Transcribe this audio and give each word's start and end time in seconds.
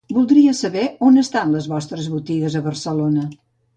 Voldria 0.17 0.53
saber 0.59 0.85
on 1.09 1.21
estan 1.23 1.53
les 1.57 1.67
vostres 1.73 2.07
botigues 2.15 2.57
a 2.57 2.63
Barcelona. 2.69 3.29